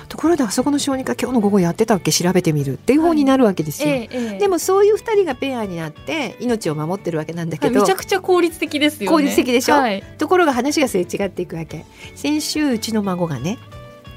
[0.09, 2.13] ところであそこの小児科今日の午後やってたっけ？
[2.13, 4.39] 調べてみるっていう方になるわけですよ、ええええ。
[4.39, 9.15] でもそういう二人がペアになって命を守ってるわけなんだけど、はいめちゃくちゃ効率的ですよね。
[9.15, 9.75] 効率的でしょ？
[9.75, 10.01] はい。
[10.17, 11.85] ところが話がすれ違っていくわけ。
[12.15, 13.57] 先週うちの孫がね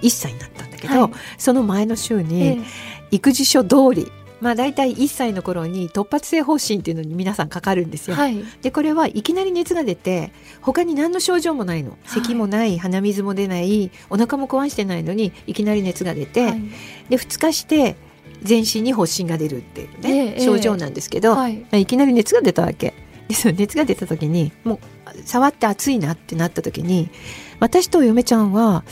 [0.03, 1.13] 1歳になったんだけど、はい。
[1.39, 2.59] その前の週えにえ。
[3.11, 8.17] 育児書通りまあ大体1歳の頃に突発性発疹っていうのに皆さんかかるんですよ。
[8.17, 8.43] はい。
[8.63, 11.97] でこれはいきなり熱が出て他に何の症状もないの。
[12.07, 16.61] 咳もない鼻水も出ないお腹も壊してないのにいきなり熱が出て、はい。
[17.09, 17.97] で2日して
[18.43, 20.41] 全身に発疹が出るっていうね、ええ。
[20.41, 21.59] 症状なんですけど、はい。
[21.59, 22.95] まあいきなり熱が出たわけ。
[23.29, 24.79] でその熱が出た時にもう
[25.25, 27.11] 触って熱いなってなった時に
[27.61, 28.83] 私と嫁ちゃんは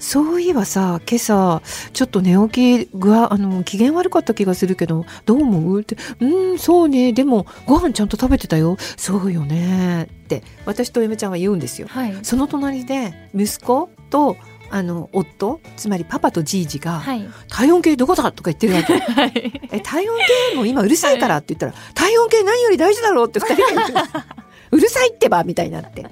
[0.00, 5.80] そういえばさ今朝ちょっと寝起き具合あの機嫌悪かった気がするけどどう思う？
[5.82, 7.12] ってうんそうね。
[7.12, 8.76] でもご飯ちゃんと食べてたよ。
[8.96, 10.04] そうよね。
[10.04, 11.86] って私と嫁ちゃんは言うんですよ。
[11.88, 12.16] はい。
[12.22, 14.36] その隣で息子と
[14.72, 18.98] あの夫つまりパパとじいじがはい「体温計どこだ?」とか言ってるわけ。
[19.12, 19.60] はい。
[19.70, 20.16] え体温
[20.52, 23.28] 計も今うるさいからって言ったら、体温計何より大事だろう？
[23.28, 23.98] って二人が言ってる
[24.72, 26.06] うるさいってばみたいになって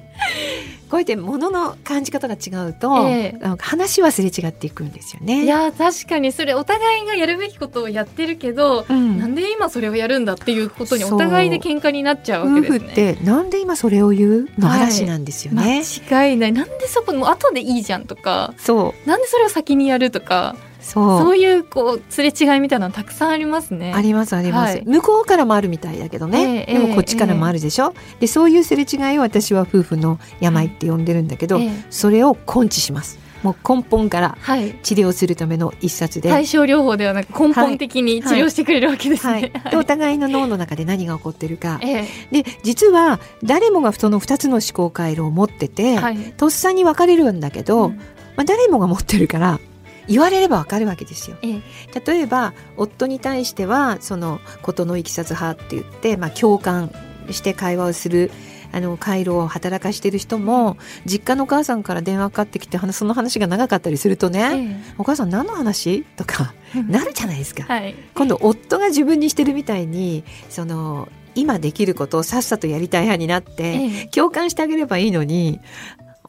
[0.89, 3.39] こうやって物の感じ方が違うと、ええ。
[3.43, 5.45] あの話はすれ違っていくんですよね。
[5.45, 9.19] いや確かにそれお互いがやるべきことをやってるけど、うん。
[9.19, 12.93] なんで今それをやるんだっていうことにお互いで喧嘩になっちゃうわけですね。
[12.93, 15.83] ってなんで今それを言うの話なんですよね。
[16.09, 16.53] 間違いない。
[16.53, 18.55] なんでそこもう後でいいじゃんとか。
[18.57, 19.09] そう。
[19.09, 20.57] なんでそれを先にやるとか
[20.89, 21.21] そう。
[21.21, 23.93] そういうこうすれ違いみたいなのたくさんありますね。
[23.95, 24.85] ありますあります、はい。
[24.87, 31.71] 向こうからもあるみたいだけどね、ええでもこっちからもあるでしょ、でそういうすれ違いを私は夫婦の病って呼んでるんだけど、ええ。
[31.91, 33.19] それを根治します。
[33.43, 34.75] もう根本からはい。
[34.83, 39.43] 治療するための一冊で、対症療法ではなく根本的に治療してくれるわけですはい。
[39.43, 39.53] ね。
[39.71, 41.79] でお互いの脳の中で何が起こってるか。
[41.85, 46.17] えで実は誰もがその2つの思考回路を持ってて、えはい。
[46.37, 48.01] とっさに分かれるんだけど、うん。
[48.39, 49.59] まあ、誰もが持ってるから
[50.09, 51.37] 言われれば分かるわけですよ。
[51.43, 51.63] ええ
[52.05, 56.91] 例えば夫に対してはそのことのいきさつ派って言って、まあ、共感
[57.31, 58.31] して会話をする
[58.73, 67.65] あの回路を働かしてる人も実家のお母さんから電話かかってきて話その話が長かったりするとね「えお母さん何の話?」とかえ なるじゃないですか。
[67.65, 67.95] はい。
[68.15, 75.61] 今度夫が自分にしてるみたいにその今できることをさっさとやりたい派になって、ええ共感してあげればいいのに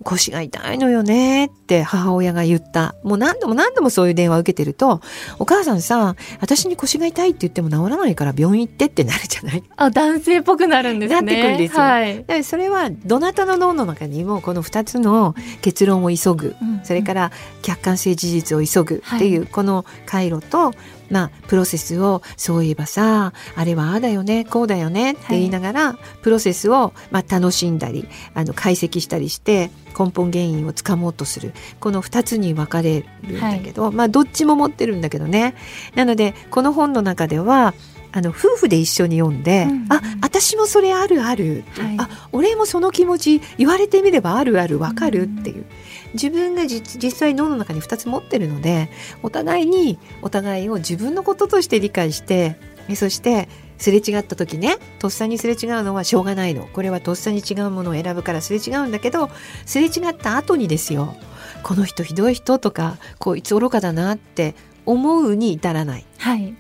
[0.03, 2.95] 腰が痛いのよねって母親が言った。
[3.03, 5.01] もう何度も何度もそういう電話を受けてると、
[5.39, 9.63] お母さんさ、私に腰が痛いって言っても治らないから病院行ってってなるじゃない？
[9.75, 11.21] あ男性っぽくなるんですね。
[11.21, 12.43] なってくんですよはい。
[12.43, 17.31] それはどなたの脳の中にもこの2つの結論を急ぐ、うんそれから
[17.62, 20.73] 客観性事実を急ぐっていうこの回路と、
[21.10, 31.54] まあ、プロセスをそういえばさあれはああだよねこうだよねって言いながら、プロセスを、まあ、楽しんだりあの解析したりして根本原因をつかもうとする。
[31.80, 35.56] この2つに分かれるんだけど、まあどっちも持ってるんだけどね。
[35.95, 37.74] なのでこの本の中では
[38.12, 41.95] あの夫婦で一緒に読んで、うんうんあ私もそれあるある、はい。
[41.98, 45.65] あ俺もその気持ち言われてみればあるあるわかるっていう、
[46.13, 48.89] 自分が実実際脳の中に2つ持ってるので
[49.24, 59.30] お互いにお互いを自分のこととして理解してえそしてすれ違った時ねとっさにすれ違うのはしょうがないのこれはとっさに違うものを選ぶからすれ違うんだけど
[59.65, 61.15] すれ違った後にですよ
[61.63, 66.56] この人ひどい人とかこいつ愚かだなって思うに至らないはい。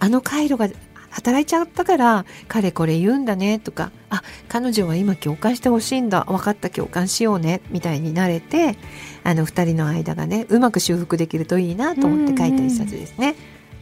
[0.00, 0.68] あの回路が
[1.10, 6.24] 働いちゃったから彼これ言うんだねとかあ彼女は今共感してほしいんだ。
[6.28, 7.60] 分かった共感しようね。
[7.70, 8.76] みたいになれて
[9.24, 13.34] あの二人の間がねうまく修復できるといいなと思って書いた一冊ですね。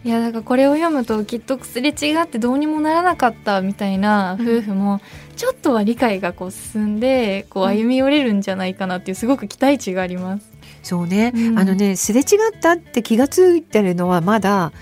[0.04, 5.00] いやだからこれを読むときっとすれ違ってどうにもならなかったみたいな夫婦も
[5.34, 10.48] ちょっとは理解がこう進んでこううん歩み寄れるんじゃないかなっていうすごく期待値があります。
[10.84, 11.58] そうね、うん。
[11.58, 12.26] あのねすれ違っ
[12.60, 14.72] たって気がついてるのはまだ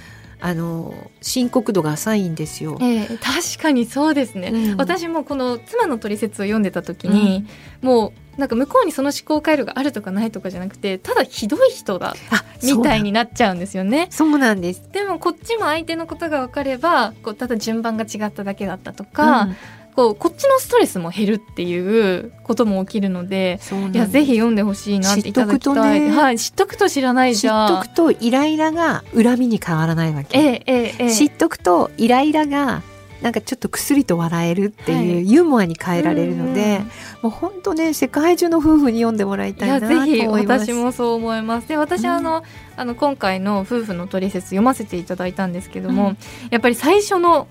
[0.40, 2.78] あの深刻度が浅いんですよ。
[2.80, 4.50] ええ確かにそうですね。
[4.52, 7.46] うん私もこの妻の取説を読んでた時に、
[7.82, 14.08] もうなんか向こうにその思考回路があるとかないとかじゃなくてただひどい人だあみたいにになっちゃうんですよね。
[14.10, 14.82] そうなんです。
[14.92, 19.56] でもこっちも相手のことが分かればこうただ順番が違っただけだったとか、うん
[19.94, 23.60] こうこっちのストレスも減るっていうことも起きるので、
[23.92, 26.00] いやぜひ読んでほしいなっていただきたい。
[26.00, 30.36] ねはい、知っとくと知らない知じゃっとくとイライラが恨みに変わらないわけ。
[30.36, 32.82] ええええええ知っとくとイライラが
[33.22, 36.90] なんかちょっと薬と笑えるっていう、はいユーモアに変えられるので、うん
[37.22, 40.68] もう本当ね世界中の夫婦に読んでもらいたいなと思ぜひいます。
[40.68, 41.68] 私もそう思います。
[41.68, 42.42] で私あの,、
[42.76, 46.18] あの今回の夫婦の取説読ませていただいたんですけども、うん
[46.50, 47.46] やっぱり最初の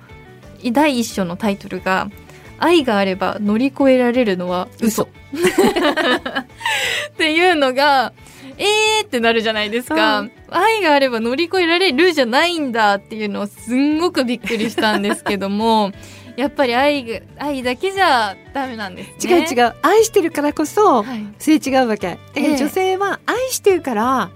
[0.71, 2.11] 第一章のタイトルが
[2.59, 8.13] 「愛があれば乗り越えられるのは嘘」 っていうのが
[8.57, 10.31] えーってなるじゃないですか、うん。
[10.49, 15.91] 愛があれば乗り越えられるじゃないんだっていうのをすんごくびっくりしたんですけども
[16.35, 19.39] やっぱり愛が愛だけじゃダメなんですね。
[19.39, 19.73] 違う違う。
[19.81, 21.25] 愛してるからこそはい。
[21.37, 22.07] すれ違うわけ。
[22.07, 22.57] だけどええ。
[22.57, 24.31] 女性は愛してるから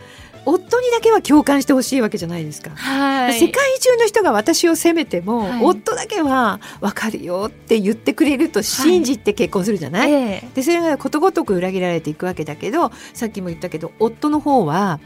[0.47, 2.71] 夫にだけは共感してほしいわけじゃないですか。
[2.71, 5.63] はい、世界中の人が私を責めても、はい。
[5.63, 14.99] 夫だけは分かるよって言ってくれると信じて結婚するじゃない、ええでそれがことごとく裏切られていくわけだけどさっきも言ったけど夫の方は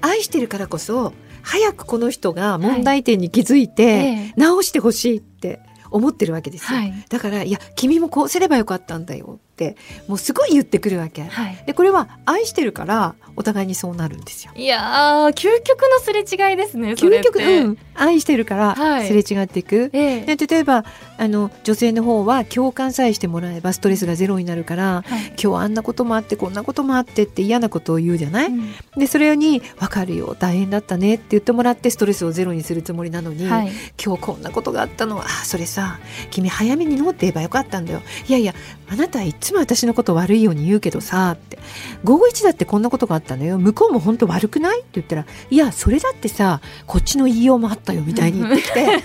[0.00, 3.96] 愛してるからこそ早くこの人が問題点に気づいて、え
[4.30, 4.32] え。
[4.36, 5.60] 直してほしいって
[5.90, 7.04] 思ってるわけですよ、はい。
[7.08, 9.76] だからいや君もこうすればよかったんだよって
[10.08, 11.22] もうすごい言ってくるわけ。
[11.22, 11.62] はい。
[11.66, 14.52] でこれは愛してるからお互いにそうなるんですよ。
[14.56, 19.06] いやー究極のすれ違いですね究極、うん、愛してるからはい。
[19.06, 20.36] すれ違っていく、ええ。
[20.36, 20.84] で例えば
[21.16, 25.26] あの女性の方は共感さえしてもらえばストレスがゼロになるからはい。
[25.28, 28.74] 今日はあんなこともあってこんなこともあってって嫌なことを言うじゃない、うん。
[28.96, 33.70] でそれに「分かるよ大変だったね」って言ってもらってストレスをゼロにするつもりなのに、はい。
[34.04, 35.98] 今日こんなことがあったのはあそれさ
[36.30, 38.02] 君早めに飲って言えばよかったんだよ。
[38.28, 38.54] いやいや
[38.88, 41.58] あなたいつも私のこと悪いように言うけどさって。
[42.02, 43.58] 午後一だってこんなことがあったのよ。
[43.58, 44.80] 向こうも本当悪くない？
[44.80, 48.84] って言ったらいやそれだってさこっちの言いようもあったよみたいに言ってきて。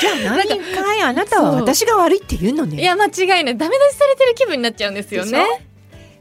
[0.00, 2.80] じゃあ何回あなたは私が悪いって言うのね。
[2.80, 3.56] いや間違いない。
[3.56, 5.44] ダメ出しされてる気分になっちゃうんですよね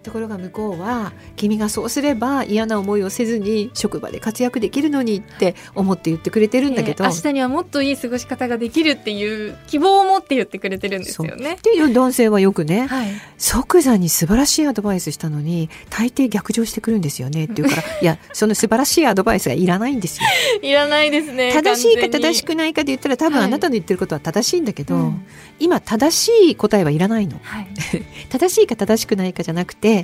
[0.06, 11.54] ところが向こうは君がそうすれば嫌な思いをせずに職場で活躍できるのにって思って言ってくれてるんだけど、えー明日にはもっといい過ごし方ができるっていう希望を持って言ってくれてるんですよね。
[11.54, 20.28] っていう男性はよくね、はい、即座に素晴らしいアドバイスしたのに大抵逆上してくるんですよねっていうから いやその素晴らしいアドバイスがいらないんですよ。
[20.62, 25.26] いらないですね正しいか正しくないかで言ったら多分はいあなたの言ってることは正しいんだけど、うん
[25.58, 27.40] 今正しい答えはいらないの。
[27.42, 27.68] はい、
[28.30, 29.95] 正しいか正しくないかじゃなくて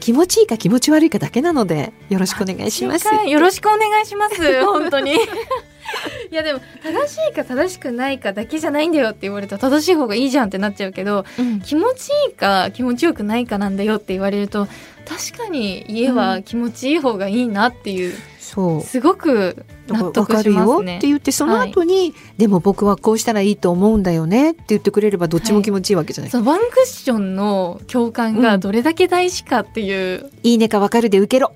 [0.00, 3.06] 気持ちいいか気持ち悪いかだけなのでよろしくお願いします。
[3.28, 4.64] よろしくお願いします。
[4.66, 5.14] 本当に。
[6.30, 11.60] いやでも正しいか正しくないかだけじゃないんだよって言われたら正しい方がいいじゃんってなっちゃうけどうん。
[11.60, 14.68] 気持ちいいか気持ちよくないかなんだよって言われると
[15.06, 18.14] 確かに家は気持ちいい方がいいなっていう、
[18.54, 18.80] そう。
[18.82, 20.98] すごく納わ得しかるよってますね。
[21.02, 31.52] 言ってその後に、でも僕はこうしたらいいと思うんだよねって言ってくれればどっちも気持ちいいわけじゃない、そうワンクッションの共感がどれだけ大事かっていう、いいねかわかるで受けろ。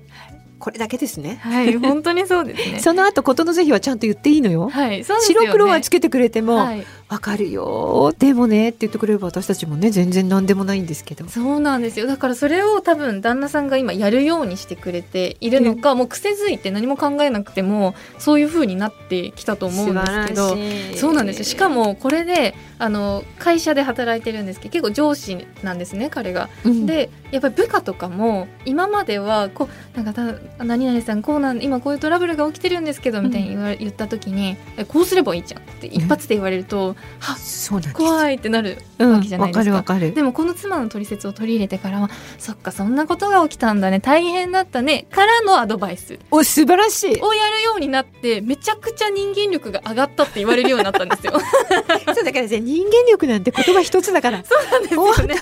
[0.57, 1.37] これだけですね。
[1.41, 2.79] はい本当にそうですね。
[2.81, 4.69] その後ことの是非はちゃんと言っていいのよ。
[4.69, 5.47] はい、そうですよね。
[5.47, 11.27] 白黒はつけてくれても、はい、わかるよでもねって言ってくれれば私たちもね全然何でもないんですけど。
[11.27, 12.07] そうなんですよ。
[12.07, 20.57] だからそれを多分旦那さんが今やるようにしてくれているのか、もう癖づいて何も考えなくてもそういう風になってきたと思うんですけど。
[20.95, 21.45] そうなんですよ。
[21.45, 26.49] しかもこれであの会社で働いてるんですけど結構上司なんですね彼が。
[26.63, 26.85] うん。
[26.87, 39.59] でやっぱり部下とかも今まではこうなんかた何々さんこうなん今こういうトラブルが起きてるんですけどみたいに言った時にえこうすればいいじゃんって一発で言われると、はそうなん怖いってなるうんわけじゃないですか。
[39.59, 40.13] わかるわかる。
[40.13, 46.19] でもこの妻の取説を取り入れてからはそっかそんなことが起きたんだね大変だったねからのアドバイス。
[46.31, 47.21] お素晴らしい。
[47.21, 51.33] をやるようになってめちゃくちゃ人間力が上がったって言われるようになったんですよ。
[52.13, 54.43] そうだからね人間力なんて言葉一つだから。
[54.45, 55.35] そうなんですよね。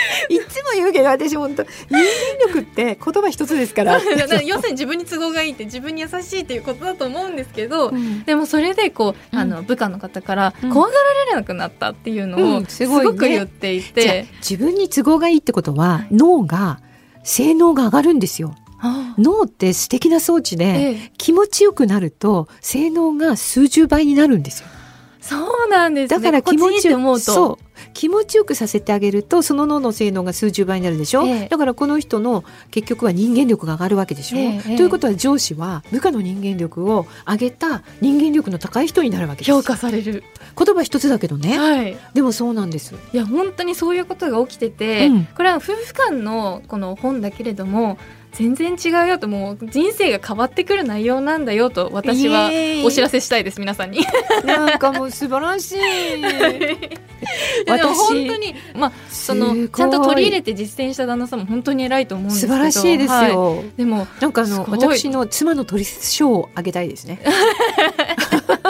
[0.28, 2.02] いつも言うけど私本当人間
[2.48, 4.00] 力って言葉一つですから。
[4.44, 8.24] 要するに自分に都合がいいって自分に優しいっていうことだと思うんですけど、うん。
[8.24, 10.70] でもそれでこうあの部下の方からうん。
[10.70, 12.66] 怖がられなくなったっていうのうをん。
[12.66, 16.80] すごく言っていじゃあて、自分に都合がいいってことは脳が
[17.22, 18.54] 性能が上がるんですよ。
[18.82, 21.12] あ脳って素敵な装置で、ええ。
[21.18, 24.68] 気持ちよくなると性能が数十倍になるんですよ。
[25.20, 25.36] そ
[25.66, 26.18] うなんですね。
[26.18, 27.20] だから気持ちよ思うと。
[27.20, 27.69] そう
[28.00, 31.48] 気持ちよくさせてあげるとその脳の性能が数十倍になるでしょ、ええ。
[31.50, 39.52] だからこの人の結局は人間力が上がるわけでしょ、えということは上司は部下の人間力を上げた人間力の高い人になるわけです。
[39.52, 40.24] 評価される。
[40.56, 41.58] 言葉一つだけどね。
[41.58, 41.94] はい。
[42.14, 42.94] でもそうなんです。
[43.12, 45.24] いや本当にそういうことが起きてて、うん。
[45.36, 47.98] これは夫婦間のこの本だけれども
[48.32, 52.50] 全然違うよともう人生が変わってくる内容なんだよと私は
[52.84, 54.00] お知らせしたいです皆さんに。
[54.44, 56.20] なんかもう素晴らしい。
[56.20, 63.76] でも本当にまあそのちゃんと取り入れて実践した旦那さんも本当に偉いと思うんです素けど晴らしいですはよ、い。
[63.76, 67.20] でもなんかあの私の妻の取説書をあげたいですね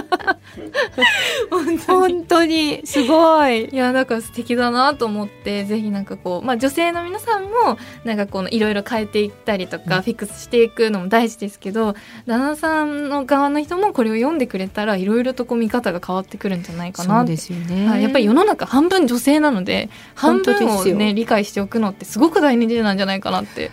[1.87, 2.83] 本当に。
[2.85, 3.67] すごい。
[3.67, 10.03] いやなんか素敵だなと思ってぜひなんかこう、まあ、女性の皆さんもなんかこのいろいろ変えていったりとか、うん。
[10.03, 11.95] フィックスしていくのも大事ですけど
[12.27, 23.71] 旦那さんの側の人もこれを読んでくれたらいろいろとこう見方が変わってくるんじゃないかなそうですよね、はい、やっぱり世の中半分女性なので半分をね理解しておくのってすごく大事なんじゃないかなって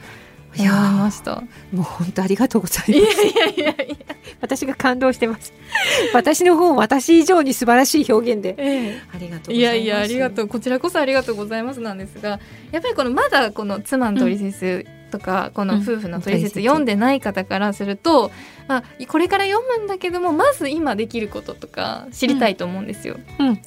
[0.56, 1.36] 思いました。
[1.72, 3.24] もう本当ありがとうございいやます。
[3.26, 5.54] いやいやいや、私が感動してます。
[6.14, 8.56] 私の本私以上に素晴らしい表現で。
[8.58, 9.02] ええ。
[9.14, 9.54] ありがとうございます。
[9.54, 10.48] いやいやありがとう。
[10.48, 12.40] こちらこそありがとうございますなんですが
[12.72, 18.30] やっぱりこのまだこの妻の取説とか、この夫婦の取説うん読んでない方からすると、
[18.68, 23.18] まあ、これから読むんだけどもまず今できることとか知りたいと思うんですよ。
[23.40, 23.62] うん。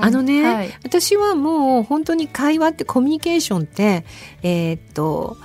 [0.00, 0.70] あのね、はい。
[0.84, 4.04] 私はもう本当に会話ってコミュニケーションって
[4.42, 5.36] えーっと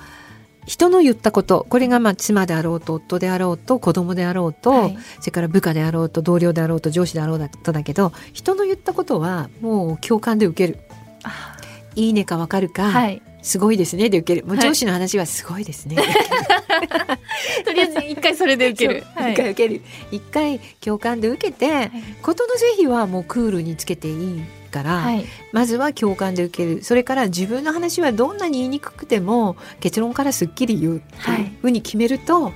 [0.69, 4.97] 人の言ったことこれがまあ妻であろうと夫であろうと子供であろうと、はい。
[5.19, 10.79] それから部下であろうと同僚であろうと上司であろうとだけど人の言ったことはもう共感で受ける。
[11.23, 11.57] あ
[11.95, 14.45] いいねかわかるか、はい、すごいですねで受ける。
[14.45, 15.95] もうはい上司の話はすごいですね、
[17.65, 19.03] とりあえず一回それで受ける。
[19.17, 19.81] 一回受ける。
[20.11, 21.89] 一回共感で受けて、
[22.21, 25.25] ことの是非はもうクールにつけていいから、はい。
[25.51, 26.83] まずは共感で受ける。
[26.83, 32.51] それから自分の話はどんなに言いにくくても結論からすっきり言うっていうふうに決めると、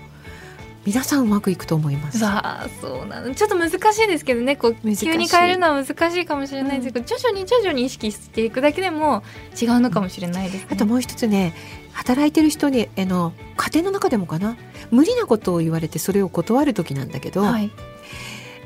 [0.86, 2.22] 皆さんうまくいくと思います。
[2.22, 3.34] わあそうなの。
[3.34, 4.57] ちょっと難しいですけどね。
[4.57, 9.24] こう急に変えるのは難しいかもしれないですけど、徐々に徐々に意識していくだけでも
[9.59, 10.68] 違うのかもしれないです、ね。
[10.72, 11.53] あともう一つね
[11.93, 14.57] 働いてる人にあの家庭の中でもかな
[14.91, 17.72] 無理なことを言われてそれを断る時なんだけど、はい、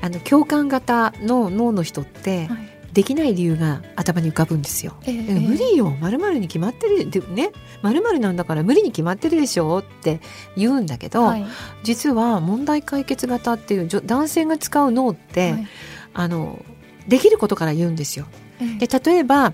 [0.01, 4.95] あの共感型の脳の人って、はいできない理由が頭に浮かぶんですよ。
[5.05, 5.91] えええ無理よ。
[6.01, 7.51] まるに決まってるでね
[7.83, 10.19] まるなんだから無理に決まってるでしょって
[10.55, 11.45] 言うんだけど、はい。
[11.83, 15.67] 実は問題解決型っていう男性が使う脳って、はい。
[16.15, 16.65] あの
[17.07, 18.25] できることから言うんですよ。
[18.59, 18.87] ええ。
[18.87, 19.53] で例えば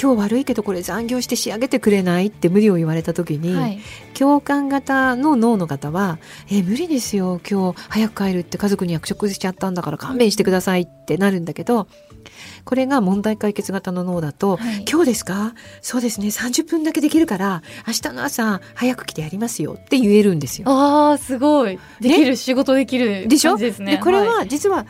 [0.00, 3.78] 今日悪いけどこれ残業して仕上げてくれないって無理を言われた時に、はい。
[4.14, 6.18] 共感型の脳の方は
[6.50, 7.40] 「え無理ですよ。
[7.48, 11.86] 今日早く帰るって家族に約束しちゃったんだから勘弁してください」ってなるんだけど
[12.64, 14.84] これが問題解決型の脳だとはい。
[14.90, 15.54] 今日ですか？
[15.80, 16.28] そうですね。
[16.28, 20.66] 30分だけできるから明日の朝早く来てやりますよって言えるんですよ。
[20.68, 21.78] あーすごい。
[22.00, 23.56] できる、仕事できるでしょ？
[23.56, 23.92] ですね。
[23.96, 24.86] でこれは実は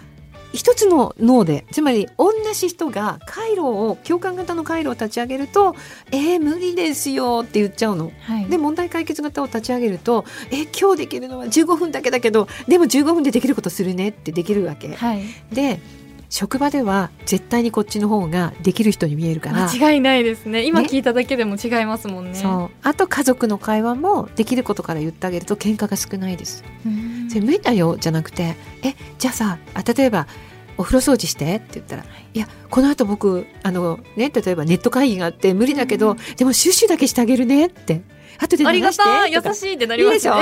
[0.55, 5.77] 一つの脳でつまり同じ人が回路を共感型の回路を立ち上げると
[6.11, 8.11] 「えー、無理ですよ」って言っちゃうの。
[8.23, 14.95] はい、で問題解決型を立ち上げると「え今日できるのは15分だけだけどでも15分でできることするね」ってできるわけ。
[14.95, 15.23] はい、
[15.53, 15.81] で
[16.31, 19.69] 職場では絶対にこっちの方ができる人に見えるから。
[19.71, 20.65] 間違いないですね。
[20.65, 20.89] 今ね。
[20.89, 22.35] 聞いただけでも違いますもんね。
[22.35, 22.77] そう。
[22.83, 26.65] あと家族の会話もできることから言ってあげると喧嘩が少ないです。
[26.85, 27.31] うん。
[27.31, 30.27] それ無理だよじゃなくて「えじゃあさあ例えば
[30.77, 32.05] お風呂掃除して」って言ったら
[32.35, 32.39] 「い。
[32.39, 36.19] やこの後僕あのね例えばネット会議があって無理だけど、うん。
[36.37, 38.03] でもシュッシュだけしてあげるね」って
[38.39, 39.33] 「後でありが流して」たい。
[39.33, 40.33] とか優しいってなりますね。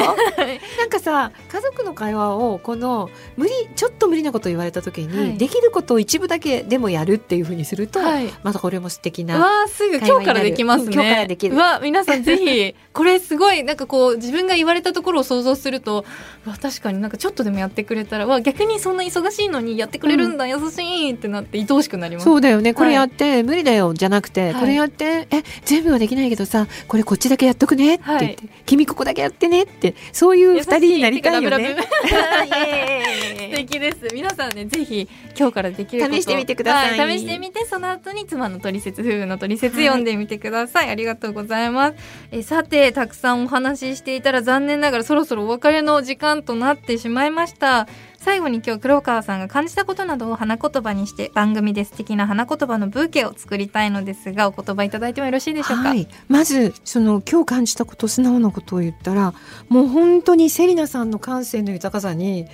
[0.79, 5.39] なんかさ家族の会話をこの無理ちょっと無理なこと言われた時に、はい。
[5.39, 8.31] できることを一部だけでもやるっていうふうにすると、はい。
[8.43, 9.39] またこれも素敵うな。
[9.39, 10.87] わーすぐ今日からできますね。
[10.87, 11.55] うん今日からできる。
[11.55, 16.05] うわ皆さんぜひこれすごいなんかこう自分が言われたところを想像すると
[16.47, 22.25] うわ確かになんかちょっとでもやってくれたらわ逆にそんな忙しいのにやってくれるんだ、優しいってなって愛おしくなります。
[22.25, 22.75] そうだよね。
[22.75, 22.95] これはい。
[22.97, 24.61] やって、無理だよじゃなくて、はい。
[24.61, 31.77] これやってえ全部はできないけどさこれこっちだけやっとくねって言って、はい君ここだけやってねってそういう二人になりたいよね。
[33.47, 34.09] 素敵です。
[34.13, 35.09] 皆さんね、ぜひ
[35.39, 40.91] 今日からできること試してみてくださいはい試してみて、その後に妻の取説、夫婦の取説読んでみてください。
[40.91, 41.95] ありがとうございます。
[42.33, 47.89] えさて、たくさんお話ししていたら残念ながらそろそろお別れの時間となってしまいました。
[48.27, 59.33] 最後に今日黒川さんが感じたことなどを花言葉にして番組で素敵な花言葉のブーケを作りたいのですがお言葉いただいてもよろしいでしょうか、はい、まずその今日感じたこと素直なことを言ったら
[59.69, 62.47] もう本当にセリナさんの感性の豊かさに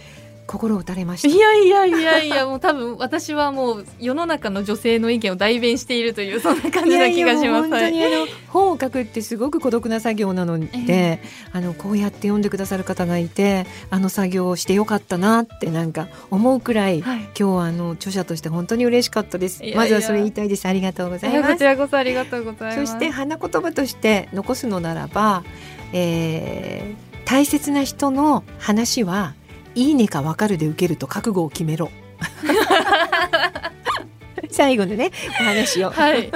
[0.47, 1.29] 心打たれました。
[1.29, 7.43] いやいやいやいやもう多分私はもう世の中の女性の意見を代弁しているというそんな感じな気がします。
[7.43, 11.23] いやいやもう本当にあの本を書くってすごく孤独な作業なので、え
[11.53, 17.19] あのこうやって読んでくださる方がいてあの作業をしてよかったなってなんか思うくらい、はい。
[17.21, 19.63] 今日はあの著者として本当に嬉しかったです。
[19.75, 20.67] まずはそれ言いたいです。
[20.67, 21.53] ありがとうございます。
[21.53, 22.93] こちらこそありがとうございます。
[22.93, 25.45] そして花言葉として残すのならば、
[25.93, 29.35] えー大切な人の話は
[29.75, 31.91] いいねか分かるで受けると覚悟を決めろ
[34.51, 35.11] 最後のね
[35.41, 36.31] お話を、はい、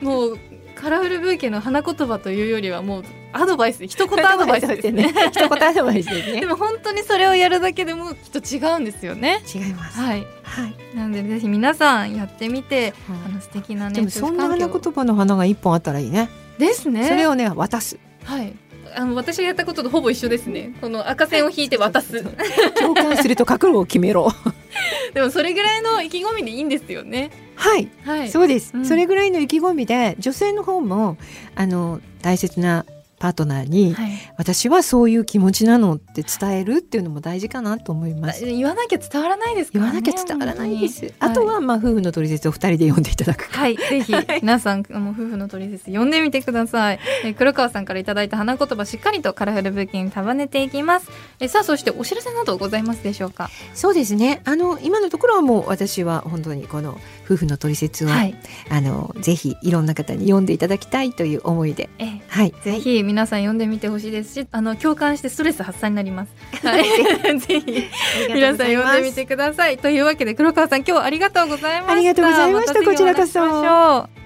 [0.00, 0.38] もう
[0.74, 5.14] カラフルブーケの花言葉というよりはもうアドバイス一言アドバイスですね。
[5.30, 9.42] 一言アドバイスですね でも本当にそれをやるだけでもきっと違うんですよね。
[9.54, 10.26] 違いますはい。
[10.42, 13.94] はい、なのでぜひ皆さんやってみて、あの素敵なね。
[13.94, 16.28] でもそんな花言葉の花が一本あったらいいね
[16.58, 17.08] ですね。
[17.08, 18.52] それをね渡すはい。
[18.94, 20.72] あの私がやったこととほぼ一緒ですね。
[20.80, 22.22] この赤線を引いて渡す。
[22.78, 24.30] 共感すると覚悟を決めろ
[25.14, 27.30] でもそれぐらいの意気込みでいいんですよね。
[27.54, 28.28] はいはい。
[28.28, 31.16] そうです、うんそれぐらいの意気込みで女性の方も
[31.54, 32.84] あの大切な
[33.22, 34.10] パートナーに、はい。
[34.36, 38.44] 私はそういう気持ちなのって伝えるっていうのも大事かなと思います。
[38.44, 39.72] 言わなきゃ伝わらないですね。
[39.74, 41.14] 言わなきゃ伝わらないです。
[41.20, 43.44] あとは、まあ、夫婦の取説を二人で読んでいただく。
[43.52, 46.98] はい、ぜひ皆さんあの夫婦の取説読んでみてください。
[47.24, 51.08] えー黒川さんからいただいた花言葉しっかりとカラフルブーケに束ねていきます。
[51.38, 53.50] えーさあそしてお知らせなどございますでしょうか？
[53.74, 54.42] そうですね。
[54.44, 58.34] あの、今のところはもう私は本当にこの夫婦の取説を、はい。
[58.68, 61.88] あの、ぜひいろんな方に読んでいただきたいという思いで。
[61.98, 62.54] えーはい。
[62.64, 66.32] ぜひ皆さん読んでみてほしいですし、あの共感してストレス発散になります。
[66.66, 66.84] はい、
[67.38, 67.88] ぜひ
[68.32, 69.76] 皆さん読んでみてください。
[69.76, 71.92] というわけで黒川さん今日はありがとうございました。
[71.92, 74.21] ありがとうございましたたぜひお話ししましょう